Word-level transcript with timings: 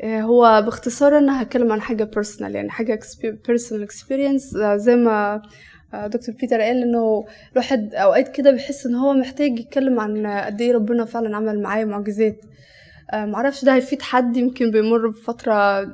آه، 0.00 0.20
هو 0.20 0.62
باختصار 0.64 1.18
أنا 1.18 1.42
هتكلم 1.42 1.72
عن 1.72 1.80
حاجة 1.80 2.04
personal 2.04 2.54
يعني 2.54 2.70
حاجة 2.70 3.00
personal 3.46 3.82
experience 3.82 4.56
زي 4.74 4.96
ما 4.96 5.42
آه، 5.94 6.06
دكتور 6.06 6.34
بيتر 6.34 6.60
قال 6.60 6.82
إنه 6.82 7.24
الواحد 7.52 7.94
أوقات 7.94 8.28
كده 8.36 8.50
بيحس 8.50 8.86
إن 8.86 8.94
هو 8.94 9.12
محتاج 9.12 9.58
يتكلم 9.58 10.00
عن 10.00 10.26
قد 10.26 10.60
إيه 10.60 10.72
ربنا 10.72 11.04
فعلا 11.04 11.36
عمل 11.36 11.62
معاه 11.62 11.84
معجزات. 11.84 12.40
آه، 13.12 13.24
معرفش 13.24 13.64
ده 13.64 13.74
هيفيد 13.74 14.02
حد 14.02 14.36
يمكن 14.36 14.70
بيمر 14.70 15.08
بفترة 15.08 15.86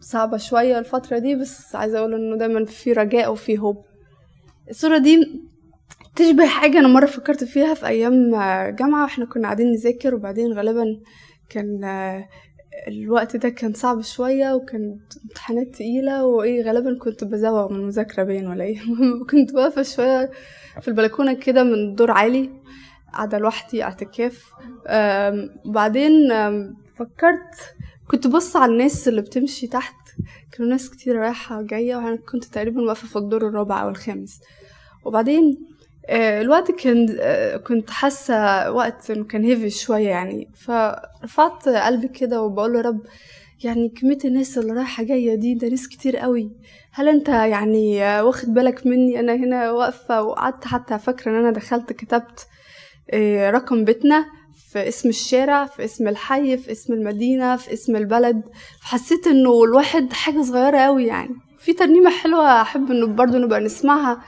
صعبة 0.00 0.36
شوية 0.36 0.78
الفترة 0.78 1.18
دي 1.18 1.34
بس 1.34 1.76
عايزة 1.76 1.98
أقول 1.98 2.14
إنه 2.14 2.36
دايما 2.36 2.64
في 2.64 2.92
رجاء 2.92 3.32
وفي 3.32 3.58
hope 3.58 3.84
الصورة 4.70 4.98
دي 4.98 5.40
تشبه 6.16 6.46
حاجة 6.46 6.78
أنا 6.78 6.88
مرة 6.88 7.06
فكرت 7.06 7.44
فيها 7.44 7.74
في 7.74 7.86
أيام 7.86 8.30
جامعة 8.76 9.02
وإحنا 9.02 9.24
كنا 9.24 9.42
قاعدين 9.42 9.72
نذاكر 9.72 10.14
وبعدين 10.14 10.52
غالبا 10.52 10.84
كان 11.48 11.80
الوقت 12.88 13.36
ده 13.36 13.48
كان 13.48 13.72
صعب 13.72 14.00
شوية 14.00 14.54
وكانت 14.54 15.00
امتحانات 15.24 15.74
تقيلة 15.74 16.24
وإيه 16.24 16.62
غالبا 16.62 16.98
كنت 16.98 17.24
بزوغ 17.24 17.72
من 17.72 17.80
المذاكرة 17.80 18.22
باين 18.22 18.46
ولا 18.46 18.64
إيه. 18.64 18.80
كنت 19.30 19.54
واقفة 19.54 19.82
شوية 19.82 20.30
في 20.80 20.88
البلكونة 20.88 21.32
كده 21.32 21.64
من 21.64 21.94
دور 21.94 22.10
عالي 22.10 22.50
قاعدة 23.12 23.38
لوحدي 23.38 23.82
اعتكاف 23.82 24.52
وبعدين 25.66 26.12
فكرت 26.96 27.74
كنت 28.08 28.26
بص 28.26 28.56
على 28.56 28.72
الناس 28.72 29.08
اللي 29.08 29.22
بتمشي 29.22 29.66
تحت. 29.66 29.96
كانوا 30.52 30.70
ناس 30.70 30.90
كتير 30.90 31.16
رايحة 31.16 31.62
جاية 31.62 31.96
وأنا 31.96 32.16
كنت 32.16 32.44
تقريبا 32.44 32.82
واقفة 32.82 33.08
في 33.08 33.16
الدور 33.16 33.48
الرابع 33.48 33.82
أو 33.82 33.88
الخامس. 33.88 34.40
وبعدين 35.04 35.66
الوقت 36.08 36.70
كان 36.70 37.16
آه، 37.20 37.56
كنت 37.56 37.90
حاسة 37.90 38.70
وقت 38.70 39.12
كان 39.12 39.44
هيفي 39.44 39.70
شوية 39.70 40.08
يعني. 40.08 40.48
فرفعت 40.54 41.68
قلبي 41.68 42.08
كده 42.08 42.42
وبقول 42.42 42.76
يا 42.76 42.80
رب 42.80 43.00
يعني 43.64 43.88
كمية 43.88 44.18
الناس 44.24 44.58
اللي 44.58 44.72
رايحة 44.72 45.02
جاية 45.02 45.34
دي 45.34 45.54
ده 45.54 45.68
ناس 45.68 45.88
كتير 45.88 46.16
قوي. 46.16 46.50
هل 46.92 47.08
انت 47.08 47.28
يعني 47.28 48.00
واخد 48.22 48.54
بالك 48.54 48.86
مني؟ 48.86 49.20
أنا 49.20 49.34
هنا 49.34 49.70
واقفة 49.70 50.22
وقعدت 50.22 50.64
حتى 50.66 50.98
فاكرة 50.98 51.30
إن 51.30 51.36
أنا 51.36 51.50
دخلت 51.50 51.92
كتبت 51.92 52.46
آه، 53.10 53.50
رقم 53.50 53.84
بيتنا 53.84 54.24
في 54.72 54.88
اسم 54.88 55.08
الشارع 55.08 55.66
في 55.66 55.84
اسم 55.84 56.08
الحي 56.08 56.56
في 56.56 56.72
اسم 56.72 56.92
المدينة 56.92 57.56
في 57.56 57.72
اسم 57.72 57.96
البلد. 57.96 58.42
فحسيت 58.82 59.26
إنه 59.26 59.64
الواحد 59.64 60.12
حاجة 60.12 60.42
صغيرة 60.42 60.78
قوي 60.78 61.06
يعني. 61.06 61.34
في 61.58 61.72
ترنيمة 61.72 62.10
حلوة 62.10 62.60
أحب 62.62 62.90
إنه 62.90 63.06
برضه 63.06 63.38
نبقى 63.38 63.60
نسمعها. 63.60 64.20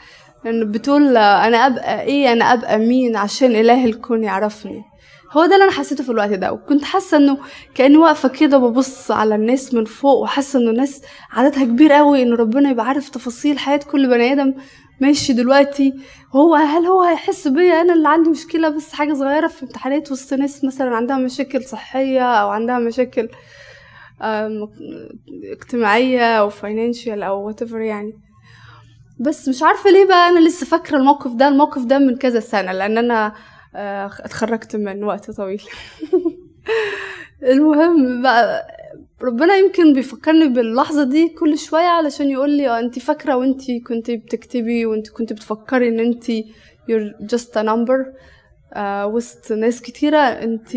لأنه 0.45 0.65
بتقول 0.67 1.17
أنا 1.17 1.67
أبقى 1.67 2.03
إيه 2.03 2.33
أنا 2.33 2.53
أبقى 2.53 2.79
مين 2.79 3.17
عشان 3.17 3.51
إله 3.51 3.85
الكون 3.85 4.25
يعرفني. 4.25 4.83
هو 5.33 5.47
ده 5.47 5.55
اللي 5.55 5.65
أنا 5.65 5.73
حسيته 5.73 6.05
في 6.05 6.11
الوقت 6.11 6.31
ده 6.31 6.53
وكنت 6.53 6.85
حاسة 6.85 7.17
إنه 7.17 7.39
كأني 7.75 7.97
واقفة 7.97 8.29
كده 8.29 8.59
ببص 8.59 9.11
على 9.11 9.35
الناس 9.35 9.75
من 9.75 9.85
فوق 9.85 10.19
وحاسة 10.23 10.59
إنه 10.59 10.71
الناس 10.71 11.03
عددها 11.33 11.65
كبير 11.65 11.93
قوي 11.93 12.23
إنه 12.23 12.37
ربنا 12.37 12.71
يبقى 12.71 12.87
عارف 12.87 13.09
تفاصيل 13.09 13.59
حياة 13.59 13.81
كل 13.91 14.09
بني 14.09 14.33
آدم 14.33 14.55
ماشي 15.01 15.33
دلوقتي. 15.33 15.93
هو 16.37 16.55
هل 16.55 16.87
هو 16.87 17.03
هيحس 17.03 17.49
بيا؟ 17.49 17.81
أنا 17.81 17.95
اللي 17.95 18.09
عندي 18.09 18.31
مشكلة 18.31 18.69
بس 18.69 18.93
حاجة 18.93 19.13
صغيرة 19.13 19.47
في 19.47 19.63
امتحانات 19.63 20.13
وسط 20.13 20.35
ناس 20.35 20.65
مثلا 20.65 20.97
عندها 20.97 21.17
مشاكل 21.19 21.63
صحية 21.65 22.23
أو 22.23 22.49
عندها 22.51 22.79
مشاكل 22.79 23.29
اجتماعية 25.53 26.39
أو 26.39 26.49
فاينانشال 26.49 27.23
أو 27.23 27.53
whatever 27.53 27.75
يعني. 27.75 28.13
بس 29.23 29.49
مش 29.49 29.63
عارفة 29.63 29.91
ليه 29.91 30.07
بقى 30.07 30.29
أنا 30.29 30.49
لسه 30.49 30.67
فاكرة 30.67 30.97
الموقف 30.97 31.33
ده 31.35 31.49
الموقف 31.49 31.85
ده 31.85 31.99
من 31.99 32.17
كذا 32.17 32.41
سنة 32.41 32.73
لأن 32.73 32.99
أنا 32.99 33.33
آه، 33.75 34.07
اتخرجت 34.21 34.77
من 34.77 35.05
وقت 35.05 35.31
طويل. 35.31 35.63
المهم 37.43 38.23
بقى 38.23 38.67
ربنا 39.23 39.55
يمكن 39.57 39.93
بيفكرني 39.93 40.49
باللحظة 40.49 41.05
دي 41.05 41.29
كل 41.29 41.59
شوية 41.59 41.87
علشان 41.87 42.31
يقول 42.31 42.51
لي 42.51 42.69
آه 42.69 42.79
انت 42.79 42.99
فاكرة 42.99 43.37
وانت 43.37 43.71
كنت 43.87 44.11
بتكتبي 44.11 44.87
وانت 44.87 45.09
كنت 45.11 45.33
بتفكري 45.33 45.89
إن 45.89 46.01
انت 46.01 46.25
you're 46.91 47.27
just 47.35 47.51
a 47.57 47.63
number 47.67 48.07
آه 48.73 49.07
وسط 49.07 49.53
ناس 49.53 49.83
كتيرة 49.83 50.19
انت 50.19 50.69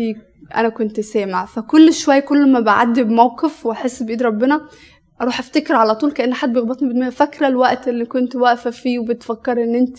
أنا 0.54 0.68
كنت 0.68 1.00
سامع. 1.00 1.44
فكل 1.46 1.94
شوية 1.94 2.20
كل 2.20 2.52
ما 2.52 2.60
بعدي 2.60 3.02
بموقف 3.02 3.66
وأحس 3.66 4.02
بإيد 4.02 4.22
ربنا 4.22 4.68
أروح 5.20 5.38
أفتكر 5.38 5.74
على 5.74 5.94
طول 5.94 6.12
كأن 6.12 6.34
حد 6.34 6.52
بيخبطني 6.52 6.88
بدماغي 6.88 7.10
فاكرة 7.10 7.48
الوقت 7.48 7.88
اللي 7.88 8.04
كنت 8.04 8.36
واقفة 8.36 8.70
فيه 8.70 8.98
وبتفكري 8.98 9.64
إن 9.64 9.74
انت 9.74 9.98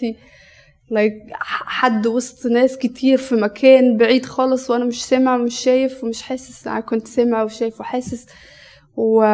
like 0.94 1.34
حد 1.66 2.08
وسط 2.08 2.46
ناس 2.48 2.78
كتير 2.78 3.18
في 3.18 3.36
مكان 3.36 3.98
بعيد 3.98 4.26
خالص 4.26 4.72
وأنا 4.72 4.86
مش 4.86 5.06
سامع 5.06 5.36
ومش 5.36 5.60
شايف 5.60 6.04
ومش 6.04 6.22
حاسس. 6.22 6.68
أنا 6.68 6.80
كنت 6.80 7.08
سامع 7.08 7.44
وشايف 7.44 7.80
وحاسس 7.80 8.26
و... 8.98 9.26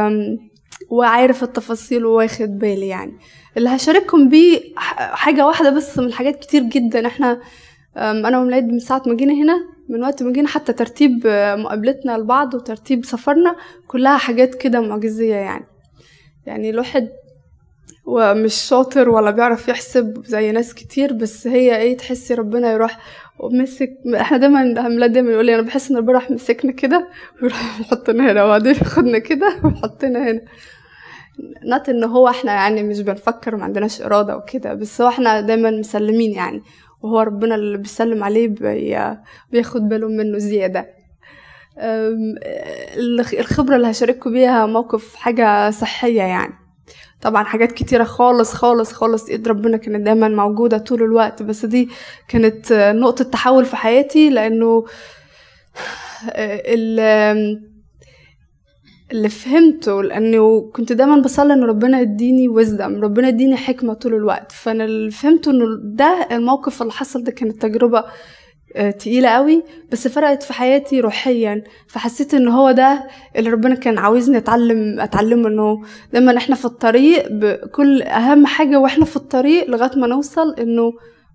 وعارف 0.89 1.44
التفاصيل 1.44 2.05
وواخد 2.05 2.59
بالي 2.59 2.88
يعني. 2.88 3.13
اللي 3.57 3.69
هشارككم 3.69 4.29
بيه 4.29 4.61
حاجة 4.75 5.47
واحدة 5.47 5.69
بس 5.69 6.00
من 6.00 6.13
حاجات 6.13 6.39
كتير 6.39 6.63
جدا. 6.63 7.07
إحنا 7.07 7.39
أنا 7.97 8.39
وميلاد 8.39 8.63
من 8.63 8.79
ساعة 8.79 9.03
ما 9.07 9.13
جينا 9.15 9.33
هنا 9.33 9.55
من 9.89 10.03
وقت 10.03 10.23
ما 10.23 10.33
جينا 10.33 10.47
حتى 10.47 10.73
ترتيب 10.73 11.27
مقابلتنا 11.57 12.17
لبعض 12.17 12.53
وترتيب 12.53 13.05
سفرنا 13.05 13.55
كلها 13.88 14.17
حاجات 14.17 14.55
كده 14.55 14.81
معجزية 14.81 15.35
يعني. 15.35 15.65
يعني 16.46 16.70
الواحد 16.70 17.09
ومش 18.06 18.54
شاطر 18.56 19.09
ولا 19.09 19.31
بيعرف 19.31 19.68
يحسب 19.68 20.24
زي 20.26 20.52
ناس 20.52 20.74
كتير 20.74 21.14
بس 21.14 21.48
هي 21.48 21.78
إيه 21.78 21.98
تحسي 21.98 22.34
ربنا 22.34 22.72
يروح 22.74 23.00
ومسك 23.40 23.98
إحنا 24.16 24.38
دايما 24.38 24.88
هملا 24.88 25.08
دايما 25.08 25.31
يقول 25.31 25.46
لي 25.46 25.56
أنا 25.56 25.62
بحس 25.62 25.92
إن 25.92 25.98
ربنا 25.98 26.12
راح 26.14 26.31
مسكنا 26.31 26.72
كده 26.72 27.08
ويروح 27.42 27.80
يحطنا 27.81 28.31
هنا 28.31 28.44
وبعدين 28.44 28.74
ياخدنا 28.76 29.20
كده 29.20 29.48
ويحطنا 29.64 30.31
هنا. 30.31 30.42
نات 31.66 31.90
إن 31.90 32.04
هو 32.04 32.28
إحنا 32.28 32.54
يعني 32.54 32.84
مش 32.84 33.00
بنفكر 33.00 33.56
ما 33.56 33.64
عندناش 33.64 34.02
إرادة 34.02 34.38
وكده 34.38 34.74
بس 34.74 35.02
هو 35.02 35.08
إحنا 35.08 35.42
دايما 35.42 35.72
مسلمين 35.72 36.31
يعني 36.31 36.62
وهو 37.02 37.20
ربنا 37.20 37.56
اللي 37.56 37.78
بيسلم 37.78 38.24
عليه 38.24 38.48
بي 38.48 38.98
بياخد 39.52 39.90
باله 39.90 40.08
منه 40.08 40.38
زيادة. 40.38 41.03
الخبرة 43.39 43.75
اللي 43.75 43.91
هشارككم 43.91 44.31
بيها 44.31 44.66
موقف 44.66 45.16
حاجة 45.16 45.69
صحية 45.69 46.22
يعني. 46.22 46.53
طبعا 47.22 47.44
حاجات 47.44 47.72
كتيرة 47.72 48.03
خالص 48.03 48.53
خالص 48.53 48.91
خالص 48.94 49.29
إيد 49.29 49.47
ربنا 49.47 49.78
كانت 49.78 50.06
دايما 50.06 50.28
موجودة 50.28 50.78
طول 50.78 51.03
الوقت 51.03 51.44
بس 51.44 51.66
دي 51.66 51.89
كانت 52.28 52.73
نقطة 52.95 53.23
تحول 53.23 53.66
في 53.66 53.75
حياتي 53.75 54.29
لأنه 54.29 54.85
اللي 59.12 59.29
فهمته 59.29 60.03
لأنه 60.03 60.72
كنت 60.73 60.94
دايما 60.94 61.22
بصلي 61.22 61.53
إن 61.53 61.63
ربنا 61.63 62.00
يديني 62.00 62.50
وزدم 62.50 63.01
ربنا 63.03 63.28
يديني 63.28 63.57
حكمة 63.57 63.94
طول 63.94 64.13
الوقت. 64.13 64.51
فأنا 64.51 64.85
اللي 64.85 65.12
فهمته 65.12 65.51
إنه 65.51 65.66
ده 65.83 66.28
الموقف 66.31 66.81
اللي 66.81 66.94
حصل 66.94 67.23
ده 67.23 67.31
كانت 67.31 67.62
تجربة 67.62 68.00
آه، 68.00 68.06
تقيلة 68.73 69.29
قوي 69.29 69.63
بس 69.91 70.07
فرقت 70.07 70.44
في 70.44 70.53
حياتي 70.53 71.00
روحيا. 71.00 71.63
فحسيت 71.88 72.34
إن 72.34 72.47
هو 72.47 72.72
ده 72.72 73.07
اللي 73.35 73.50
ربنا 73.50 73.75
كان 73.75 73.97
عاوزني 73.97 74.38
أتعلم 74.38 75.00
أتعلمه 75.00 75.47
إنه 75.47 75.81
دايما 76.13 76.38
إحنا 76.38 76.56
في 76.56 76.66
الطريق 76.66 77.28
بكل 77.31 78.01
أهم 78.01 78.45
حاجة 78.45 78.79
وإحنا 78.79 79.06
في 79.06 79.16
الطريق 79.16 79.69
لغاية 79.69 80.00
ما 80.00 80.07
نوصل 80.07 80.56
إنه 80.59 80.91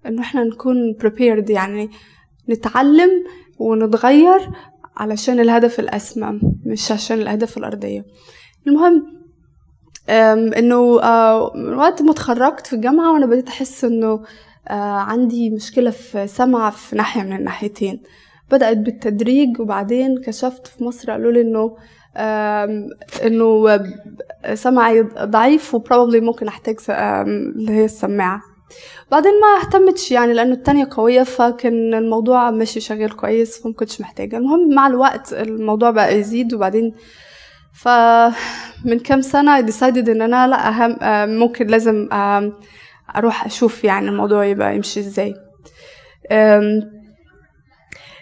إنه 0.06 0.22
إحنا 0.22 0.44
نكون 0.44 0.96
prepared 1.02 1.50
يعني 1.50 1.90
نتعلم 2.48 3.10
ونتغير 3.58 4.50
علشان 4.96 5.40
الهدف 5.40 5.80
الأسمى 5.80 6.40
مش 6.66 6.92
عشان 6.92 7.18
الأهداف 7.18 7.58
الأرضية. 7.58 8.04
المهم 8.66 9.18
إنه 10.58 11.02
آه، 11.02 11.52
وقت 11.76 12.02
ما 12.02 12.10
اتخرجت 12.10 12.66
في 12.66 12.72
الجامعة 12.72 13.12
وأنا 13.12 13.26
بديت 13.26 13.48
أحس 13.48 13.84
إنه 13.84 14.12
آه، 14.12 14.22
عندي 14.70 15.50
مشكلة 15.50 15.90
في 15.90 16.26
سمع 16.26 16.70
في 16.70 16.96
ناحية 16.96 17.22
من 17.22 17.32
الناحيتين. 17.36 18.02
بدأت 18.50 18.76
بالتدريج 18.76 19.60
وبعدين 19.60 20.20
كشفت 20.26 20.66
في 20.66 20.84
مصر 20.84 21.10
قالوا 21.10 21.32
لي 21.32 21.40
إنه 21.40 21.76
إنه 23.26 23.80
سمعي 24.54 25.02
ضعيف 25.22 25.74
وبروبلي 25.74 26.20
ممكن 26.20 26.48
أحتاج 26.48 26.76
اللي 26.90 27.72
هي 27.72 27.84
السماعة. 27.84 28.40
بعدين 29.10 29.32
ما 29.40 29.60
اهتمتش 29.62 30.12
يعني 30.12 30.32
لأنه 30.32 30.52
التانية 30.54 30.88
قوية 30.90 31.22
فكان 31.22 31.94
الموضوع 31.94 32.50
ماشي 32.50 32.80
شغال 32.80 33.16
كويس 33.16 33.62
فمكنتش 33.62 34.00
محتاجة. 34.00 34.36
المهم 34.36 34.74
مع 34.74 34.86
الوقت 34.86 35.32
الموضوع 35.32 35.90
بقى 35.90 36.18
يزيد 36.18 36.54
وبعدين 36.54 36.94
فمن 37.72 38.98
كام 39.04 39.20
سنة 39.20 39.66
decided 39.66 40.08
إن 40.08 40.22
أنا 40.22 40.46
لأ 40.46 40.68
أهم 40.68 40.98
ممكن 41.38 41.66
لازم 41.66 42.08
أروح 43.16 43.44
أشوف 43.46 43.84
يعني 43.84 44.08
الموضوع 44.08 44.44
يبقى 44.44 44.76
يمشي 44.76 45.00
إزاي. 45.00 45.34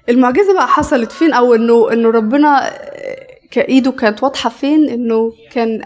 المعجزة 0.08 0.54
بقى 0.54 0.68
حصلت 0.68 1.12
فين؟ 1.12 1.32
أو 1.32 1.54
إنه 1.54 1.92
إنه 1.92 2.10
ربنا 2.10 2.70
كإيده 3.50 3.92
كانت 3.92 4.22
واضحة 4.22 4.50
فين؟ 4.50 4.88
إنه 4.88 5.32
كان 5.52 5.80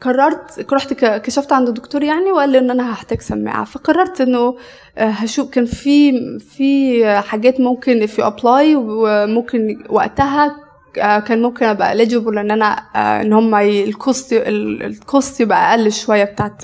قررت 0.00 0.72
رحت 0.72 0.92
كشفت 1.04 1.52
عند 1.52 1.68
الدكتور 1.68 2.02
يعني 2.02 2.32
وقال 2.32 2.50
لي 2.50 2.58
إن 2.58 2.70
أنا 2.70 2.92
هحتاج 2.92 3.20
سماعة. 3.20 3.64
فقررت 3.64 4.20
إنه 4.20 4.56
آه، 4.98 5.04
هشوف 5.04 5.50
كان 5.50 5.64
في 5.64 6.12
في 6.38 7.04
حاجات 7.20 7.60
ممكن 7.60 8.06
في 8.06 8.26
ابلاي 8.26 8.76
وممكن 8.76 9.84
وقتها 9.90 10.46
آه، 10.46 10.67
كان 10.98 11.42
ممكن 11.42 11.64
أبقى 11.66 11.98
eligible 12.06 12.38
إن 12.38 12.50
أنا 12.50 12.86
آه، 12.96 13.22
إن 13.22 13.32
هم 13.32 13.54
ال 13.54 13.70
cost 13.70 14.32
ال 14.32 14.54
cost 14.54 15.40
يبقى 15.40 15.70
أقل 15.70 15.92
شوية 15.92 16.24
بتاعت 16.24 16.62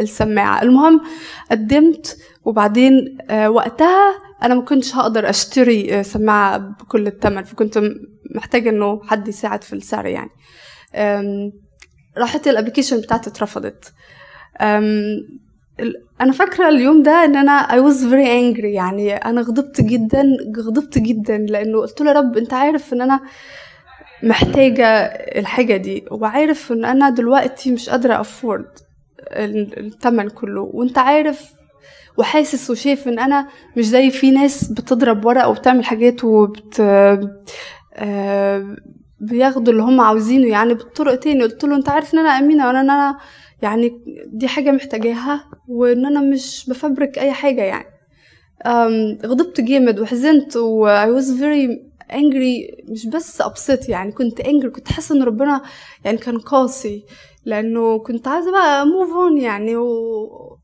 السماعة. 0.00 0.62
المهم 0.62 1.00
قدمت 1.50 2.16
وبعدين 2.44 3.18
آه، 3.30 3.50
وقتها 3.50 4.14
أنا 4.42 4.54
ما 4.54 4.60
كنتش 4.62 4.94
هقدر 4.96 5.30
أشتري 5.30 6.02
سماعة 6.02 6.58
بكل 6.58 7.06
الثمن 7.06 7.42
فكنت 7.42 7.82
محتاجه 8.34 8.68
إنه 8.70 9.00
حد 9.04 9.28
يساعد 9.28 9.64
في 9.64 9.72
السعر 9.72 10.06
يعني. 10.06 10.30
راحت 12.18 12.48
ال 12.48 12.52
application 12.52 13.00
بتاعتي 13.00 13.30
اترفضت. 13.30 13.92
أنا 16.20 16.32
فاكرة 16.32 16.68
اليوم 16.68 17.02
ده 17.02 17.24
إن 17.24 17.36
أنا 17.36 17.66
I 17.68 17.74
was 17.90 17.96
very 17.96 18.26
angry. 18.56 18.64
يعني 18.64 19.14
أنا 19.16 19.40
غضبت 19.40 19.80
جدا 19.80 20.24
غضبت 20.58 20.98
جدا 20.98 21.38
لأنه 21.38 21.80
قلت 21.80 22.00
له 22.00 22.10
يا 22.10 22.16
رب 22.16 22.36
أنت 22.36 22.52
عارف 22.54 22.92
إن 22.92 23.00
أنا 23.00 23.20
محتاجة 24.22 24.86
الحاجة 25.38 25.76
دي 25.76 26.04
وعارف 26.10 26.72
إن 26.72 26.84
أنا 26.84 27.10
دلوقتي 27.10 27.70
مش 27.72 27.88
قادرة 27.90 28.20
افورد 28.20 28.66
الثمن 29.32 30.28
كله 30.28 30.60
وأنت 30.74 30.98
عارف 30.98 31.52
وحاسس 32.18 32.70
وشايف 32.70 33.08
إن 33.08 33.18
أنا 33.18 33.48
مش 33.76 33.84
زي 33.86 34.10
في 34.10 34.30
ناس 34.30 34.68
بتضرب 34.72 35.24
ورق 35.24 35.46
وبتعمل 35.46 35.84
حاجات 35.84 36.24
وبت 36.24 36.80
آه، 37.94 38.76
بياخدوا 39.20 39.72
اللي 39.72 39.82
هم 39.82 40.00
عاوزينه. 40.00 40.48
يعني 40.48 40.74
بالطرق 40.74 41.14
تاني 41.14 41.42
قلت 41.42 41.64
له 41.64 41.76
أنت 41.76 41.88
عارف 41.88 42.14
إن 42.14 42.18
أنا 42.18 42.28
أمينة 42.38 42.66
وأنا 42.66 42.80
إن 42.80 42.90
أنا 42.90 43.18
يعني 43.62 44.00
دي 44.26 44.48
حاجة 44.48 44.70
محتاجاها 44.70 45.50
وإن 45.68 46.06
أنا 46.06 46.20
مش 46.20 46.66
بفبرك 46.68 47.18
أي 47.18 47.32
حاجة 47.32 47.62
يعني. 47.62 47.96
غضبت 49.26 49.60
جامد 49.60 50.00
وحزنت 50.00 50.56
و 50.56 50.86
I 51.04 51.08
was 51.20 51.24
very 51.26 51.80
angry 52.12 52.90
مش 52.90 53.06
بس 53.06 53.40
أبسط 53.40 53.88
يعني 53.88 54.12
كنت 54.12 54.42
angry 54.42 54.66
كنت 54.66 54.92
حاسة 54.92 55.14
إن 55.14 55.22
ربنا 55.22 55.62
يعني 56.04 56.16
كان 56.18 56.38
قاسي 56.38 57.04
لأنه 57.44 57.98
كنت 57.98 58.28
عايزة 58.28 58.52
بقى 58.52 58.84
move 58.84 59.38
on 59.38 59.42
يعني 59.42 59.76
و 59.76 60.58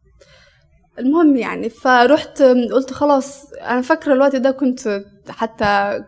المهم 0.98 1.36
يعني 1.36 1.68
فروحت 1.68 2.42
قلت 2.42 2.92
خلاص 2.92 3.52
أنا 3.52 3.80
فاكرة 3.80 4.12
الوقت 4.12 4.36
ده 4.36 4.50
كنت 4.50 5.04
حتى 5.28 6.00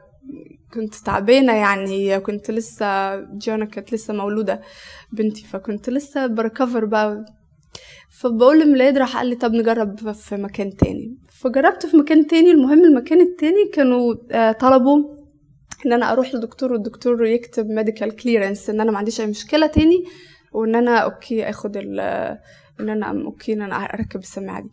كنت 0.74 0.94
تعبانة 0.94 1.52
يعني 1.52 2.20
كنت 2.20 2.50
لسه 2.50 3.14
جانا 3.20 3.64
كانت 3.64 3.92
لسه 3.94 4.14
مولودة 4.14 4.60
بنتي 5.12 5.44
فكنت 5.44 5.90
لسه 5.90 6.26
بركفر 6.26 6.84
بقى. 6.84 7.24
فبقول 8.20 8.60
لميلاد 8.60 8.98
راح 8.98 9.16
قال 9.16 9.26
لي 9.26 9.34
طب 9.36 9.52
نجرب 9.52 10.12
في 10.12 10.36
مكان 10.36 10.76
تاني. 10.76 11.18
فجربت 11.40 11.86
في 11.86 11.96
مكان 11.96 12.26
تاني 12.26 12.50
المهم 12.50 12.84
المكان 12.84 13.20
التاني 13.20 13.68
كانوا 13.72 14.14
آه، 14.32 14.52
طلبوا 14.52 14.98
إن 15.86 15.92
أنا 15.92 16.12
أروح 16.12 16.34
لدكتور 16.34 16.72
والدكتور 16.72 17.24
يكتب 17.26 17.66
medical 17.66 18.16
clearance 18.16 18.70
إن 18.70 18.80
أنا 18.80 18.90
ما 18.92 18.98
عنديش 18.98 19.20
أي 19.20 19.26
مشكلة 19.26 19.66
تاني 19.66 20.04
وإن 20.52 20.74
أنا 20.74 20.98
okay 20.98 21.50
آخد 21.50 21.76
ال 21.76 22.00
إن 22.80 22.88
أنا 22.88 23.06
okay 23.24 23.52
إن 23.52 23.62
أنا 23.62 23.76
أركب 23.76 24.20
السماعة 24.20 24.60
دي. 24.62 24.68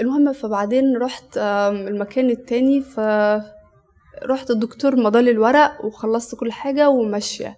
المهم 0.00 0.32
فبعدين 0.32 0.96
رحت 0.96 1.38
المكان 1.88 2.30
التاني 2.30 2.80
ف 2.80 3.00
رحت 4.26 4.50
الدكتور 4.50 4.96
مضالي 4.96 5.30
الورق 5.30 5.84
وخلصت 5.84 6.34
كل 6.34 6.52
حاجة 6.52 6.88
وماشية. 6.88 7.56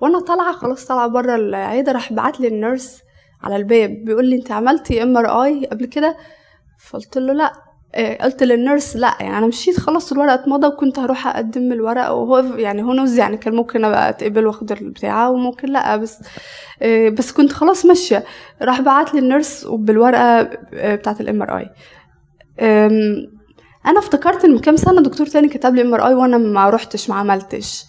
وأنا 0.00 0.20
طالعة 0.20 0.52
خلاص 0.52 0.84
طالعة 0.86 1.08
بره 1.08 1.34
العيادة 1.34 1.92
راح 1.92 2.12
بعت 2.12 2.40
لي 2.40 2.48
ال 2.48 2.56
nurse 2.56 2.98
على 3.42 3.56
الباب 3.56 3.90
بيقول 3.90 4.26
لي 4.26 4.36
أنت 4.36 4.52
عملتي 4.52 5.02
MRI 5.02 5.66
قبل 5.66 5.86
كده؟ 5.86 6.16
فقلت 6.78 7.18
له 7.18 7.32
لأ. 7.32 7.52
إيه 7.94 8.22
قلت 8.22 8.42
لل 8.42 8.57
nurse 8.57 8.96
لأ 8.96 9.14
يعني 9.20 9.38
أنا 9.38 9.46
مشيت 9.46 9.80
خلصت 9.80 10.12
الورق 10.12 10.32
اتمضى 10.32 10.66
وكنت 10.66 10.98
هروح 10.98 11.26
أقدم 11.26 11.72
الورق 11.72 12.10
وهو 12.10 12.38
يعني 12.38 12.82
who 12.82 12.92
knows 12.92 13.18
يعني 13.18 13.36
كان 13.36 13.54
ممكن 13.54 13.84
أبقى 13.84 14.08
أتقبل 14.08 14.46
وأخد 14.46 14.72
البتاعه 14.72 15.30
وممكن 15.30 15.68
لأ 15.68 15.96
بس 15.96 16.18
إيه 16.82 17.10
بس 17.10 17.32
كنت 17.32 17.52
خلاص 17.52 17.86
ماشية. 17.86 18.24
راح 18.62 18.80
بعت 18.80 19.14
لي 19.14 19.20
ال 19.20 19.28
nurse 19.28 19.66
بالورقه 19.66 20.42
بتاعت 20.72 21.20
ال 21.20 21.42
MRI 21.42 21.70
أنا 23.86 23.98
افتكرت 23.98 24.44
إن 24.44 24.58
كام 24.58 24.76
سنة 24.76 25.02
دكتور 25.02 25.26
تاني 25.26 25.48
كتب 25.48 25.74
لي 25.74 25.82
MRI 25.82 26.14
وأنا 26.14 26.38
ما 26.38 26.70
رحتش 26.70 27.10
ما 27.10 27.16
عملتش. 27.16 27.84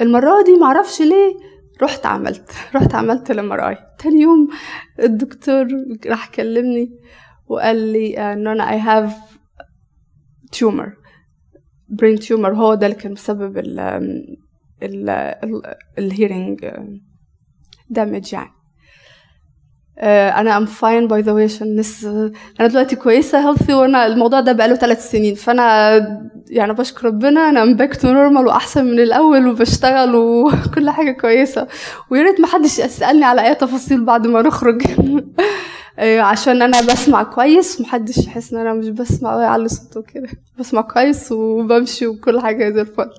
المرة 0.00 0.42
دي 0.42 0.56
ما 0.56 0.66
أعرفش 0.66 1.02
ليه 1.02 1.34
رحت 1.82 2.06
عملت 2.06 2.50
رحت 2.74 2.94
عملت 2.94 3.30
ال 3.30 3.52
MRI 3.52 3.76
تاني 3.98 4.20
يوم 4.20 4.48
الدكتور 5.00 5.68
راح 6.06 6.28
كلمني 6.28 6.98
وقال 7.46 7.92
لي 7.92 8.18
ان 8.18 8.46
أنا 8.46 8.70
I 8.70 8.78
have 8.78 9.38
tumor 10.52 10.92
brain 11.88 12.18
tumor 12.18 12.54
هو 12.54 12.74
ده 12.74 12.86
اللي 12.86 12.98
كان 12.98 13.12
مسبب 13.12 13.58
ال 13.58 13.80
ال 14.82 15.10
ال 15.98 16.07
hearing 16.07 16.70
damage 17.90 18.32
يعني. 18.32 18.50
أنا 19.98 20.56
I'm 20.56 20.66
fine 20.66 21.06
by 21.08 21.20
the 21.20 21.32
way 21.32 21.44
عشان 21.44 21.82
أنا 22.60 22.68
دلوقتي 22.68 22.96
كويسة 22.96 23.48
healthy 23.50 23.74
وأنا 23.74 24.06
الموضوع 24.06 24.40
ده 24.40 24.52
بقاله 24.52 24.74
ثلاث 24.74 25.10
سنين. 25.10 25.34
فأنا 25.34 25.92
يعني 26.50 26.72
بشكر 26.72 27.06
ربنا 27.06 27.48
أنا 27.48 27.62
I'm 27.62 27.74
back 27.74 27.96
to 27.96 28.08
normal 28.12 28.46
وأحسن 28.46 28.84
من 28.84 29.00
الأول 29.00 29.46
وبشتغل 29.46 30.16
وكل 30.16 30.90
حاجة 30.90 31.10
كويسة. 31.12 31.68
ويا 32.10 32.22
ريت 32.22 32.40
ما 32.40 32.46
حدش 32.46 32.78
يسألني 32.78 33.24
على 33.24 33.46
أي 33.46 33.54
تفاصيل 33.54 34.04
بعد 34.04 34.26
ما 34.26 34.42
نخرج. 34.42 34.82
آه، 35.98 36.20
عشان 36.30 36.62
أنا 36.62 36.80
بسمع 36.80 37.22
كويس 37.22 37.80
ومحدش 37.80 38.18
يحس 38.18 38.52
إن 38.52 38.60
أنا 38.60 38.74
مش 38.74 38.88
بسمع 38.88 39.36
ويعلي 39.36 39.68
صوته 39.68 40.02
كده. 40.02 40.28
بسمع 40.58 40.80
كويس 40.80 41.32
وبمشي 41.32 42.06
وكل 42.06 42.40
حاجة 42.40 42.70
زي 42.70 42.80
الفل. 42.80 43.10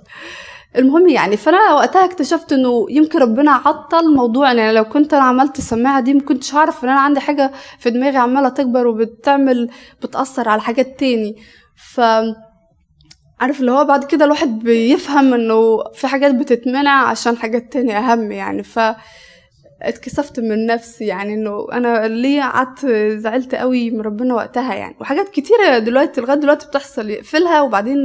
المهم 0.76 1.08
يعني 1.10 1.38
فأنا 1.38 1.74
وقتها 1.74 2.06
اكتشفت 2.06 2.54
إنه 2.54 2.86
يمكن 2.90 3.20
ربنا 3.20 3.52
عطل 3.52 4.16
موضوع 4.16 4.54
يعني 4.54 4.72
لو 4.74 4.84
كنت 4.84 5.14
أنا 5.14 5.24
عملت 5.24 5.58
السماعه 5.58 6.00
دي 6.02 6.14
ما 6.14 6.22
كنتش 6.22 6.56
هعرف 6.56 6.84
إن 6.84 6.90
أنا 6.90 7.00
عندي 7.00 7.20
حاجة 7.20 7.52
في 7.80 7.90
دماغي 7.90 8.18
عمالة 8.18 8.50
تكبر 8.50 8.88
وبتعمل 8.88 9.70
بتأثر 10.04 10.50
على 10.50 10.62
حاجات 10.62 11.00
تاني. 11.00 11.36
ف 11.76 12.02
عارف 13.40 13.60
اللي 13.60 13.72
هو 13.72 13.86
بعد 13.86 14.04
كده 14.04 14.26
الواحد 14.26 14.60
بيفهم 14.60 15.34
إنه 15.34 15.84
في 15.94 16.08
حاجات 16.08 16.36
بتتمنع 16.36 17.08
عشان 17.08 17.38
حاجات 17.38 17.74
تانية 17.74 17.98
أهم 17.98 18.32
يعني. 18.32 18.64
ف 18.64 18.80
اتكسفت 19.82 20.40
من 20.40 20.66
نفسي 20.66 21.06
يعني 21.06 21.34
إنه 21.34 21.68
أنا 21.72 22.08
ليه 22.08 22.42
قعدت 22.42 22.86
زعلت 23.18 23.56
قوي 23.56 23.92
من 23.92 24.02
ربنا 24.02 24.34
وقتها 24.34 24.74
يعني. 24.76 24.96
وحاجات 25.02 25.30
كتيرة 25.30 25.78
دلوقتي 25.80 26.22
لغاية 26.22 26.38
دلوقتي 26.38 26.68
بتحصل 26.68 27.10
يقفلها 27.10 27.62
وبعدين 27.62 27.98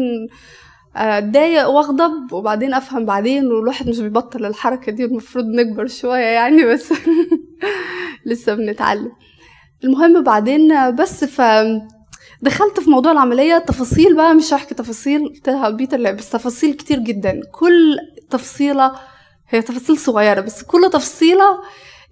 اتضايق 0.99 1.69
واغضب 1.69 2.33
وبعدين 2.33 2.75
افهم 2.75 3.05
بعدين 3.05 3.47
والواحد 3.53 3.89
مش 3.89 3.99
بيبطل 4.00 4.45
الحركة 4.45 4.93
دي 4.93 5.05
المفروض 5.05 5.45
نكبر 5.45 5.87
شوية 5.87 6.25
يعني 6.25 6.65
بس 6.65 6.93
لسه 8.27 8.55
بنتعلم. 8.55 9.13
المهم 9.84 10.22
بعدين 10.22 10.94
بس 10.94 11.25
ف 11.25 11.41
دخلت 12.43 12.81
في 12.81 12.91
موضوع 12.91 13.13
العملية 13.13 13.58
تفاصيل 13.58 14.17
بقى 14.17 14.34
مش 14.34 14.55
هحكي 14.55 14.75
تفاصيل 14.75 15.29
قلت 15.29 15.49
لها 15.49 15.70
بيتر 15.70 16.13
بس 16.13 16.31
تفاصيل 16.31 16.75
كتير 16.75 16.99
جدا. 16.99 17.41
كل 17.53 17.96
تفصيلة 18.31 18.93
هي 19.49 19.63
تفاصيل 19.63 19.99
صغيرة 19.99 20.41
بس 20.41 20.63
كل 20.63 20.91
تفصيلة 20.93 21.58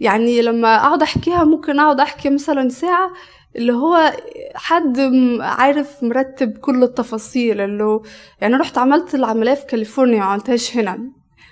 يعني 0.01 0.43
لما 0.43 0.77
أقعد 0.77 1.03
أحكيها 1.03 1.45
ممكن 1.45 1.79
أقعد 1.81 2.01
أحكي 2.01 2.31
مثلا 2.31 2.69
ساعة 2.69 3.11
اللي 3.57 3.73
هو 3.73 4.13
حد 4.55 4.99
عارف 5.41 6.03
مرتب 6.03 6.59
كل 6.59 6.83
التفاصيل 6.83 7.61
اللي 7.61 8.01
يعني 8.41 8.57
رحت 8.57 8.79
عملت 8.79 9.15
العملية 9.15 9.55
في 9.55 9.67
كاليفورنيا 9.67 10.19
ما 10.19 10.25
عملتهاش 10.25 10.77
هنا. 10.77 10.99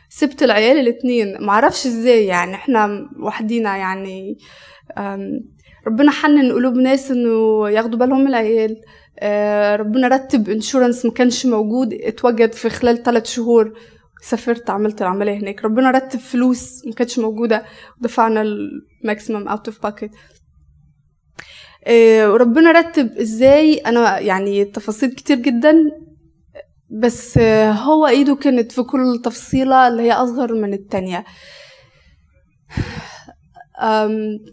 سبت 0.08 0.42
العيال 0.42 0.78
الاتنين. 0.78 1.36
معرفش 1.40 1.86
إزاي 1.86 2.26
يعني 2.26 2.54
إحنا 2.54 3.08
وحدينا 3.20 3.76
يعني 3.76 4.36
ربنا 5.86 6.10
حنن 6.10 6.52
قلوب 6.52 6.74
ناس 6.74 7.10
إنه 7.10 7.68
ياخدوا 7.70 7.98
بالهم 7.98 8.20
من 8.20 8.26
العيال. 8.26 8.76
آه، 9.18 9.76
ربنا 9.76 10.08
رتب 10.08 10.48
insurance 10.48 11.04
ما 11.04 11.12
كانش 11.12 11.46
موجود 11.46 11.94
اتوجد 11.94 12.52
في 12.52 12.70
خلال 12.70 13.02
ثلاث 13.02 13.26
شهور. 13.26 13.72
سافرت 14.22 14.70
عملت 14.70 15.02
العملية 15.02 15.38
هناك. 15.38 15.64
ربنا 15.64 15.90
رتب 15.90 16.18
فلوس 16.18 16.86
ما 16.86 16.92
كانتش 16.92 17.18
موجودة. 17.18 17.64
ودفعنا 18.00 18.42
ال 18.42 18.55
maximum 18.56 19.48
out 19.48 19.68
of 19.68 19.82
pocket 19.82 20.10
آه، 21.86 22.32
وربنا 22.32 22.72
رتب 22.72 23.16
إزاي. 23.18 23.74
أنا 23.78 24.18
يعني 24.18 24.64
تفاصيل 24.64 25.10
كتير 25.14 25.36
جدا 25.38 25.74
بس 26.90 27.38
هو 27.72 28.06
إيده 28.06 28.34
كانت 28.34 28.72
في 28.72 28.82
كل 28.82 29.20
تفصيلة 29.24 29.88
اللي 29.88 30.02
هي 30.02 30.12
أصغر 30.12 30.54
من 30.54 30.72
التانية. 30.74 31.24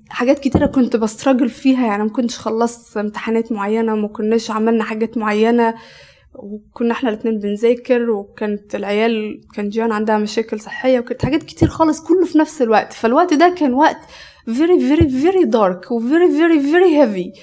حاجات 0.10 0.40
كتيرة 0.40 0.66
كنت 0.66 0.96
بستراجل 0.96 1.50
فيها 1.50 1.88
يعني 1.88 2.04
مكنتش 2.04 2.40
خلصت 2.40 2.98
امتحانات 2.98 3.52
معينة 3.52 3.96
مكناش 3.96 4.52
عملنا 4.52 4.84
حاجات 4.84 5.18
معينة 5.18 5.74
وكنا 6.36 6.92
إحنا 6.94 7.10
الاتنين 7.10 7.40
بنذاكر 7.40 8.10
وكانت 8.10 8.76
العيال 8.76 9.42
كان 9.56 9.70
جيان 9.70 9.92
عندها 9.92 10.18
مشاكل 10.18 10.60
صحية 10.60 11.00
وكانت 11.00 11.26
حاجات 11.26 11.44
كتير 11.44 11.70
خالص 11.70 12.02
كله 12.04 12.26
في 12.26 12.38
نفس 12.38 12.62
الوقت. 12.62 12.94
فالوقت 12.94 13.34
ده 13.34 13.56
كان 13.58 13.74
وقت 13.74 13.98
very 14.48 14.78
very 14.90 15.08
very 15.08 15.46
dark 15.46 15.92
و 15.92 16.00
very 16.00 16.30
very 16.40 16.60
very 16.74 16.94
heavy. 17.02 17.40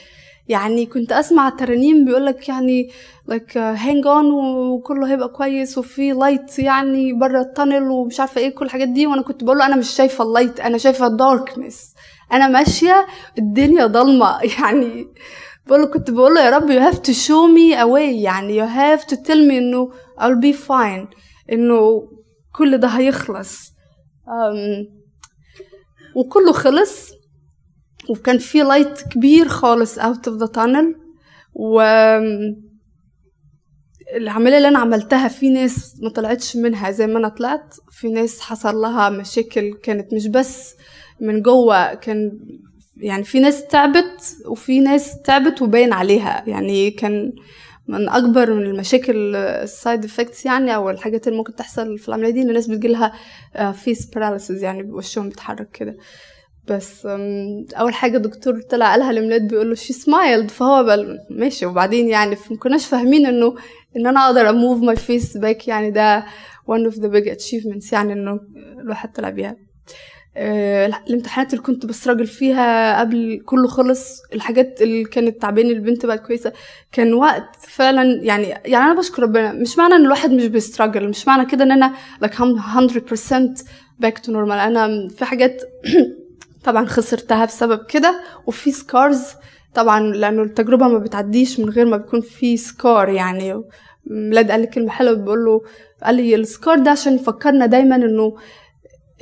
يعني 0.49 0.87
كنت 0.87 1.13
أسمع 1.13 1.49
ترانيم 1.49 2.05
بيقولك 2.05 2.49
يعني 2.49 2.91
like 3.31 3.57
hang 3.57 4.07
on 4.07 4.31
وكله 4.71 5.13
هيبقى 5.13 5.29
كويس 5.29 5.79
وفي 5.79 6.13
light 6.13 6.59
يعني 6.59 7.13
بره 7.13 7.41
ال 7.41 7.47
tunnel 7.47 7.83
ومش 7.91 8.21
عارفة 8.21 8.41
إيه 8.41 8.55
كل 8.55 8.65
الحاجات 8.65 8.89
دي. 8.89 9.07
وأنا 9.07 9.23
كنت 9.23 9.45
بقول 9.45 9.59
له 9.59 9.67
أنا 9.67 9.77
مش 9.77 9.91
شايفة 9.91 10.25
ال 10.25 10.31
light 10.31 10.61
أنا 10.61 10.79
شايفة 10.79 11.07
ال 11.07 11.17
darkness 11.17 11.95
أنا 12.33 12.49
ماشية 12.49 13.07
الدنيا 13.39 13.87
ضلمة. 13.87 14.39
يعني 14.61 15.07
بقول 15.67 15.85
كنت 15.87 16.11
بقول 16.11 16.35
له 16.35 16.41
يا 16.41 16.51
رب 16.51 16.69
you 16.73 16.93
have 16.93 16.99
to 16.99 17.13
show 17.13 17.47
me 17.57 17.77
way. 17.95 18.23
يعني 18.25 18.63
you 18.63 18.69
have 18.69 19.05
to 19.07 19.17
tell 19.17 19.49
me 19.49 19.53
إنه 19.53 19.91
I'll 20.19 20.41
be 20.43 20.57
fine. 20.69 21.15
إنه 21.53 22.09
كل 22.53 22.79
ده 22.79 22.89
هيخلص. 22.89 23.73
Um, 24.27 24.98
وكله 26.15 26.53
خلص 26.53 27.11
وكان 28.11 28.39
في 28.39 28.59
light 28.63 29.03
كبير 29.03 29.49
خالص 29.49 29.99
out 29.99 30.29
of 30.29 30.43
the 30.45 30.51
tunnel 30.57 30.97
و 31.55 31.81
العملية 34.17 34.57
اللي 34.57 34.69
أنا 34.69 34.79
عملتها 34.79 35.29
في 35.29 35.51
ناس 35.51 35.97
ما 36.03 36.11
طلعتش 36.11 36.57
منها 36.57 36.91
زي 36.91 37.07
ما 37.07 37.19
أنا 37.19 37.29
طلعت 37.29 37.75
في 37.91 38.09
ناس 38.09 38.41
حصل 38.41 38.77
لها 38.77 39.11
مشاكل 39.11 39.75
كانت 39.83 40.15
مش 40.15 40.27
بس 40.27 40.75
من 41.21 41.43
جوه 41.43 41.95
كان 41.95 42.39
يعني 42.97 43.25
في 43.25 43.41
ناس 43.41 43.67
تعبت 43.67 44.37
وفي 44.47 44.81
ناس 44.81 45.23
تعبت 45.23 45.63
وباين 45.63 45.93
عليها 45.93 46.45
يعني 46.47 46.91
كان 46.91 47.33
من 47.89 48.09
أكبر 48.09 48.55
من 48.55 48.63
المشاكل 48.63 49.37
ال 49.37 49.50
side 49.50 50.05
effects 50.05 50.47
يعني 50.47 50.75
أو 50.75 50.91
الحاجات 50.91 51.27
اللي 51.27 51.39
ممكن 51.39 51.55
تحصل 51.55 51.99
في 51.99 52.09
العملية 52.09 52.31
دي 52.31 52.43
إن 52.43 52.49
الناس 52.49 52.67
بتجيلها 52.67 53.13
face 53.73 54.07
آه، 54.07 54.15
paralysis 54.15 54.63
يعني 54.63 54.83
وشهم 54.91 55.29
بيتحرك 55.29 55.71
كده. 55.71 55.97
بس 56.69 57.07
أول 57.77 57.95
حاجة 57.95 58.17
الدكتور 58.17 58.61
طلع 58.61 58.91
قالها 58.91 59.13
لميلاد 59.13 59.49
بيقول 59.49 59.69
له 59.69 59.75
she 59.75 59.93
smiled 59.93 60.51
فهو 60.51 60.85
بل 60.85 61.19
ماشي. 61.31 61.67
وبعدين 61.67 62.09
يعني 62.09 62.37
ما 62.51 62.57
كناش 62.57 62.87
فاهمين 62.87 63.27
إنه 63.27 63.55
إن 63.97 64.07
أنا 64.07 64.27
أقدر 64.27 64.51
أ 64.51 64.57
move 64.57 64.83
my 64.83 64.97
face 64.97 65.37
back 65.37 65.69
يعني 65.69 65.91
ده 65.91 66.25
one 66.71 66.91
of 66.93 66.95
the 66.95 67.09
big 67.09 67.25
achievements 67.39 67.93
يعني 67.93 68.13
إنه 68.13 68.41
الواحد 68.81 69.13
طلع 69.13 69.31
بيها. 69.31 69.49
آه، 69.51 69.57
الامتحانات 70.37 71.53
اللي 71.53 71.65
كنت 71.65 71.87
ب 71.87 71.91
struggle 71.91 72.27
فيها 72.27 73.01
قبل 73.01 73.43
كله 73.45 73.69
خلص 73.69 74.23
الحاجات 74.33 74.83
اللي 74.83 75.05
كانت 75.05 75.43
تعباني 75.43 75.73
البنت 75.73 76.07
بقت 76.07 76.27
كويسة 76.27 76.53
كان 76.93 77.15
وقت 77.15 77.57
فعلا 77.61 78.03
يعني 78.23 78.45
يعني 78.47 78.77
أنا 78.77 78.95
بشكر 78.95 79.23
ربنا. 79.23 79.53
مش 79.53 79.79
معنى 79.79 79.95
إن 79.95 80.05
الواحد 80.05 80.31
مش 80.31 80.47
بي 80.47 80.59
struggle 80.59 81.09
مش 81.09 81.27
معنى 81.27 81.47
كده 81.47 81.65
إن 81.65 81.73
أنا 81.73 81.95
like 82.25 82.35
100% 82.35 83.63
back 84.03 84.15
to 84.15 84.29
normal. 84.29 84.53
أنا 84.53 85.09
في 85.09 85.25
حاجات 85.25 85.63
طبعا 86.65 86.87
خسرتها 86.87 87.45
بسبب 87.45 87.87
كده 87.87 88.21
وفي 88.47 88.73
سكارز 88.73 89.23
طبعا 89.75 90.01
لأنه 90.01 90.43
التجربة 90.43 90.89
ما 90.89 90.99
بتعديش 90.99 91.61
من 91.61 91.69
غير 91.69 91.87
ما 91.87 91.97
بيكون 91.97 92.21
في 92.21 92.57
سكار 92.57 93.09
يعني. 93.09 93.63
ميلاد 94.07 94.51
قال 94.51 94.61
لي 94.61 94.67
كلمة 94.67 94.91
حلوة 94.91 95.15
بيقول 95.15 95.45
له 95.45 95.63
قال 96.03 96.15
لي 96.15 96.35
السكار 96.35 96.79
ده 96.79 96.91
عشان 96.91 97.15
يفكرنا 97.15 97.67
دايما 97.67 97.97
إنه 97.97 98.37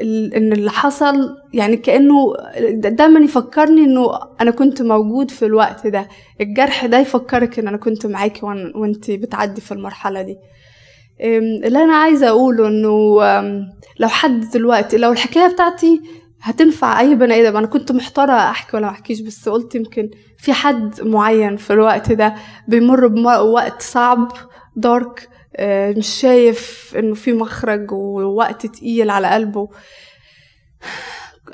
إن 0.00 0.52
اللي 0.52 0.70
حصل 0.70 1.36
يعني 1.54 1.76
كأنه 1.76 2.34
دايما 2.74 3.20
يفكرني 3.20 3.84
إنه 3.84 4.10
أنا 4.40 4.50
كنت 4.50 4.82
موجود 4.82 5.30
في 5.30 5.46
الوقت 5.46 5.86
ده. 5.86 6.08
الجرح 6.40 6.86
ده 6.86 6.98
يفكرك 6.98 7.58
إن 7.58 7.68
أنا 7.68 7.76
كنت 7.76 8.06
معاكي 8.06 8.46
وأنت 8.74 9.10
بتعدي 9.10 9.60
في 9.60 9.72
المرحلة 9.72 10.22
دي. 10.22 10.36
اللي 11.64 11.84
أنا 11.84 11.94
عايزة 11.96 12.28
أقوله 12.28 12.68
إنه 12.68 13.20
لو 13.98 14.08
حد 14.08 14.40
دلوقتي 14.54 14.96
لو 14.96 15.12
الحكاية 15.12 15.52
بتاعتي 15.52 16.00
هتنفع 16.42 17.00
أي 17.00 17.14
بني 17.14 17.34
آدم 17.48 17.56
أنا 17.56 17.66
كنت 17.66 17.92
محتارة 17.92 18.32
أحكي 18.32 18.76
ولا 18.76 18.86
ما 18.86 18.92
أحكيش 18.92 19.20
بس 19.20 19.48
قلت 19.48 19.74
يمكن 19.74 20.10
في 20.38 20.52
حد 20.52 21.00
معين 21.02 21.56
في 21.56 21.72
الوقت 21.72 22.12
ده 22.12 22.34
بيمر 22.68 23.06
بوقت 23.06 23.82
صعب 23.82 24.32
دارك 24.76 25.28
مش 25.96 26.06
شايف 26.08 26.92
إنه 26.98 27.14
في 27.14 27.32
مخرج 27.32 27.92
ووقت 27.92 28.66
تقيل 28.66 29.10
على 29.10 29.28
قلبه. 29.28 29.68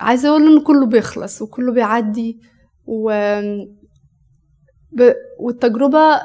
عايزة 0.00 0.28
أقول 0.28 0.42
إنه 0.46 0.60
كله 0.62 0.86
بيخلص 0.86 1.42
وكله 1.42 1.72
بيعدي 1.72 2.40
و 2.86 3.12
ب... 4.92 5.12
والتجربة 5.40 6.20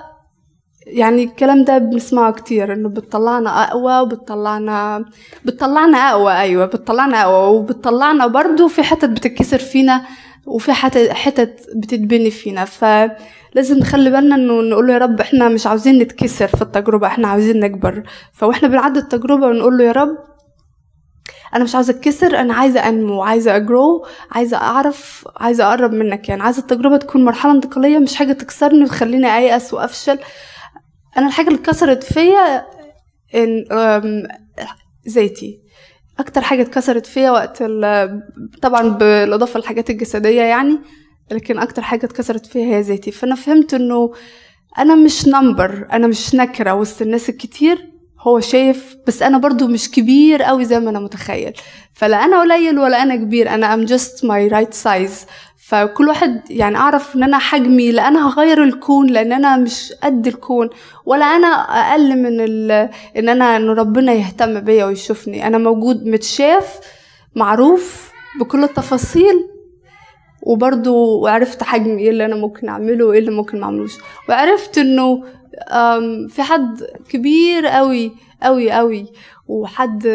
يعني 0.87 1.23
الكلام 1.23 1.63
ده 1.63 1.77
بنسمعه 1.77 2.33
كتير 2.33 2.73
إنه 2.73 2.89
بتطلعنا 2.89 3.63
أقوى 3.63 3.99
وبتطلعنا 3.99 5.05
بتطلعنا 5.45 5.97
أقوى 5.97 6.33
أيوه 6.39 6.65
بتطلعنا 6.65 7.21
أقوى 7.21 7.57
وبتطلعنا 7.57 8.27
برضو 8.27 8.67
في 8.67 8.83
حتت 8.83 9.09
بتتكسر 9.09 9.57
فينا. 9.57 10.05
وفي 10.47 10.73
حتت 11.13 11.65
بتتبني 11.75 12.31
فينا. 12.31 12.65
فلازم 12.65 13.77
نخلي 13.77 14.09
بالنا 14.09 14.35
إنه 14.35 14.61
نقول 14.61 14.87
له 14.87 14.93
يا 14.93 14.97
رب 14.97 15.21
إحنا 15.21 15.49
مش 15.49 15.67
عاوزين 15.67 15.99
نتكسر 15.99 16.47
في 16.47 16.61
التجربة 16.61 17.07
إحنا 17.07 17.27
عاوزين 17.27 17.59
نكبر. 17.59 18.03
فإحنا 18.33 18.67
بنعدي 18.67 18.99
التجربة 18.99 19.47
ونقول 19.47 19.77
له 19.77 19.83
يا 19.83 19.91
رب 19.91 20.17
أنا 21.55 21.63
مش 21.63 21.75
عايزه 21.75 21.93
أتكسر 21.93 22.39
أنا 22.39 22.53
عايزة 22.53 22.89
أنمو 22.89 23.23
عايزة 23.23 23.55
اجرو 23.55 24.05
عايزة 24.31 24.57
أعرف 24.57 25.27
عايزة 25.37 25.67
أقرب 25.67 25.93
منك. 25.93 26.29
يعني 26.29 26.41
عايزة 26.43 26.59
التجربة 26.59 26.97
تكون 26.97 27.25
مرحلة 27.25 27.51
انتقالية 27.51 27.99
مش 27.99 28.15
حاجة 28.15 28.33
تكسرني 28.33 28.83
وتخليني 28.83 29.37
أيأس 29.37 29.73
وأفشل. 29.73 30.19
أنا 31.17 31.27
الحاجة 31.27 31.47
اللي 31.47 31.59
اتكسرت 31.59 32.03
فيا 32.03 32.65
إن 33.35 33.65
ذاتي 35.09 35.61
أكتر 36.19 36.41
حاجة 36.41 36.61
اتكسرت 36.61 37.05
فيا 37.05 37.31
وقت 37.31 37.63
طبعا 38.61 38.89
بالإضافة 38.89 39.59
للحاجات 39.59 39.89
الجسدية 39.89 40.41
يعني 40.41 40.77
لكن 41.31 41.59
أكتر 41.59 41.81
حاجة 41.81 42.05
اتكسرت 42.05 42.45
فيها 42.45 42.75
هي 42.77 42.81
ذاتي. 42.81 43.11
فأنا 43.11 43.35
فهمت 43.35 43.73
إنه 43.73 44.13
أنا 44.77 44.95
مش 44.95 45.27
نمبر 45.27 45.87
أنا 45.93 46.07
مش 46.07 46.35
نكرة 46.35 46.73
وسط 46.73 47.01
الناس 47.01 47.29
الكتير 47.29 47.89
هو 48.19 48.39
شايف 48.39 48.95
بس 49.07 49.21
أنا 49.21 49.37
برضو 49.37 49.67
مش 49.67 49.91
كبير 49.91 50.43
قوي 50.43 50.65
زي 50.65 50.79
ما 50.79 50.89
أنا 50.89 50.99
متخيل. 50.99 51.53
فلا 51.93 52.25
أنا 52.25 52.41
قليل 52.41 52.79
ولا 52.79 53.03
أنا 53.03 53.15
كبير 53.15 53.49
أنا 53.49 53.73
am 53.73 53.85
just 53.85 54.25
my 54.25 54.47
right 54.47 54.73
size 54.73 55.25
فكل 55.67 56.07
واحد 56.07 56.41
يعني 56.51 56.77
أعرف 56.77 57.15
إن 57.15 57.23
أنا 57.23 57.37
حجمي 57.37 57.91
لا 57.91 58.07
أنا 58.07 58.27
هغير 58.29 58.63
الكون 58.63 59.07
لأن 59.07 59.33
أنا 59.33 59.57
مش 59.57 59.93
قد 60.03 60.27
الكون 60.27 60.69
ولا 61.05 61.25
أنا 61.25 61.47
أقل 61.47 62.15
من 62.23 62.39
إن 63.17 63.29
أنا 63.29 63.55
إن 63.57 63.69
ربنا 63.69 64.13
يهتم 64.13 64.59
بيا 64.59 64.85
ويشوفني. 64.85 65.47
أنا 65.47 65.57
موجود 65.57 66.05
متشاف 66.05 66.79
معروف 67.35 68.11
بكل 68.39 68.63
التفاصيل 68.63 69.47
وبرضو 70.41 71.19
وعرفت 71.23 71.63
حجمي 71.63 72.01
إيه 72.01 72.09
اللي 72.09 72.25
أنا 72.25 72.35
ممكن 72.35 72.69
أعمله 72.69 73.05
وايه 73.05 73.19
اللي 73.19 73.31
ممكن 73.31 73.59
ما 73.59 73.65
أعملوش. 73.65 73.97
وعرفت 74.29 74.77
إنه 74.77 75.23
في 76.29 76.41
حد 76.41 76.83
كبير 77.09 77.67
قوي 77.67 78.11
قوي 78.43 78.71
قوي 78.71 79.05
وحد 79.47 80.05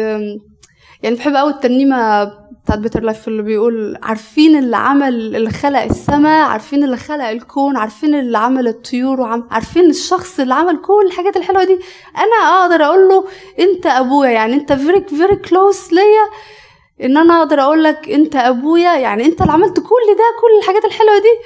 يعني 1.03 1.15
بحب 1.15 1.35
قوي 1.35 1.51
الترنيمه 1.51 2.31
بتاعت 2.65 2.79
better 2.79 3.03
life 3.03 3.27
اللي 3.27 3.43
بيقول 3.43 3.97
عارفين 4.03 4.55
اللي 4.57 4.77
عمل 4.77 5.35
اللي 5.35 5.49
خلق 5.49 5.81
السماء 5.81 6.47
عارفين 6.49 6.83
اللي 6.83 6.97
خلق 6.97 7.25
الكون 7.25 7.77
عارفين 7.77 8.15
اللي 8.15 8.37
عمل 8.37 8.67
الطيور 8.67 9.21
وعم 9.21 9.47
عارفين 9.51 9.89
الشخص 9.89 10.39
اللي 10.39 10.53
عمل 10.53 10.77
كل 10.81 11.03
الحاجات 11.05 11.37
الحلوة 11.37 11.63
دي. 11.63 11.79
أنا 12.17 12.61
أقدر 12.61 12.83
أقول 12.85 13.09
له 13.09 13.25
أنت 13.59 13.85
أبويا 13.85 14.29
يعني 14.29 14.53
أنت 14.53 14.73
very 14.73 15.01
very 15.01 15.35
close 15.35 15.79
ليا. 15.91 16.29
إن 17.03 17.17
أنا 17.17 17.39
أقدر 17.39 17.61
أقول 17.61 17.83
لك 17.83 18.09
أنت 18.09 18.35
أبويا 18.35 18.93
يعني 18.95 19.25
أنت 19.25 19.41
اللي 19.41 19.53
عملت 19.53 19.79
كل 19.79 20.05
ده 20.17 20.23
كل 20.41 20.59
الحاجات 20.61 20.85
الحلوة 20.85 21.17
دي. 21.19 21.39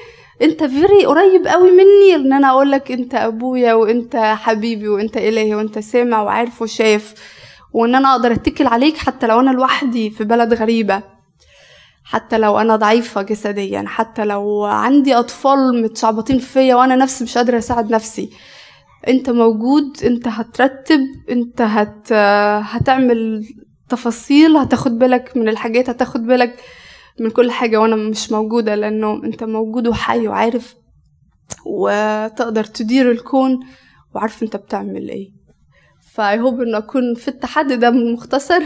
أنت 0.46 0.64
very 0.64 1.06
قريب 1.06 1.48
قوي 1.48 1.72
مني 1.72 2.16
إن 2.16 2.34
أنا 2.34 2.50
أقول 2.50 2.72
لك 2.72 2.92
أنت 2.92 3.16
أبويا 3.16 3.74
وأنت 3.74 4.16
حبيبي 4.38 4.88
وأنت 4.88 5.18
إلهي 5.18 5.56
وأنت 5.56 5.80
سامع 5.80 6.22
وعارف 6.22 6.62
وشايف. 6.62 7.14
وإن 7.74 7.96
أنا 7.96 8.12
أقدر 8.12 8.32
أتكل 8.32 8.68
عليك 8.68 8.98
حتى 8.98 9.28
لو 9.28 9.40
أنا 9.40 9.50
لوحدي 9.52 10.10
في 10.10 10.24
بلد 10.24 10.54
غريبة 10.54 11.04
حتى 12.04 12.38
لو 12.38 12.58
أنا 12.60 12.76
ضعيفة 12.76 13.22
جسديا 13.22 13.84
حتى 13.88 14.26
لو 14.26 14.64
عندي 14.64 15.16
أطفال 15.16 15.82
متشعبطين 15.84 16.40
فيا 16.40 16.76
وأنا 16.76 16.96
نفسي 16.96 17.24
مش 17.24 17.38
قادرة 17.38 17.58
أساعد 17.58 17.92
نفسي. 17.92 18.30
أنت 19.08 19.30
موجود 19.30 20.04
أنت 20.04 20.28
هترتب 20.28 21.00
أنت 21.30 21.62
هت 21.62 22.14
هتعمل 22.74 23.46
تفاصيل 23.90 24.58
هتاخد 24.58 25.00
بالك 25.00 25.38
من 25.38 25.50
الحاجات 25.50 25.90
هتاخد 25.90 26.22
بالك 26.28 26.60
من 27.20 27.30
كل 27.30 27.52
حاجة 27.52 27.78
وأنا 27.82 27.96
مش 27.96 28.32
موجودة 28.32 28.76
لأنه 28.76 29.24
أنت 29.24 29.44
موجود 29.44 29.88
وحي 29.88 30.28
وعارف 30.28 30.76
وتقدر 31.66 32.64
تدير 32.64 33.12
الكون 33.12 33.60
وعارف 34.16 34.44
أنت 34.44 34.56
بتعمل 34.56 35.10
إيه. 35.10 35.37
فاي 36.18 36.40
هوب 36.40 36.62
إنه 36.62 36.78
أكون 36.78 37.16
في 37.16 37.28
التحدي 37.28 37.76
ده 37.76 37.92
مختصر 37.92 38.64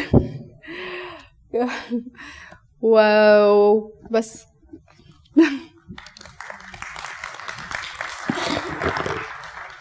وبس 2.82 4.44